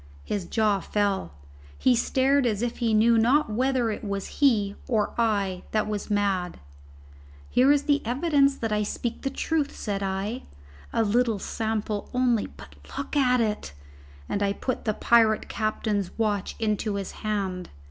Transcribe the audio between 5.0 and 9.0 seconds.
I that was mad. "Here is evidence that I